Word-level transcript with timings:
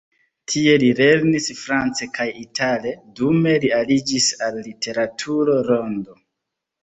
Tie 0.51 0.71
li 0.83 0.87
lernis 0.99 1.49
france 1.57 2.07
kaj 2.15 2.27
itale, 2.43 2.93
dume 3.19 3.53
li 3.65 3.71
aliĝis 3.81 4.29
al 4.47 4.59
literatura 4.69 5.59
rondo. 5.69 6.19